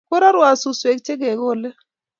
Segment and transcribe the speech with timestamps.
[0.09, 1.69] Korarwo suswek che kekole